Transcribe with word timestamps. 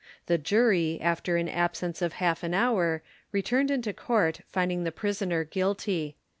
The 0.25 0.39
Jury 0.39 0.97
after 0.99 1.37
an 1.37 1.47
absence 1.47 2.01
of 2.01 2.13
half 2.13 2.41
an 2.41 2.55
hour 2.55 3.03
returned 3.31 3.69
into 3.69 3.93
court 3.93 4.41
finding 4.47 4.83
the 4.83 4.91
Prisoner 4.91 5.43
GUILTY. 5.43 6.15